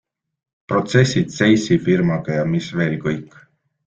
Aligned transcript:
Protsessid 0.71 1.35
Zeissi 1.35 1.77
firmaga 1.87 2.39
ja 2.39 2.47
mis 2.55 2.71
veel 2.81 2.97
kõik. 3.05 3.37